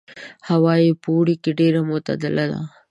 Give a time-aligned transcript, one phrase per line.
[0.49, 2.61] هوا یې په اوړي کې ډېره معتدله ده.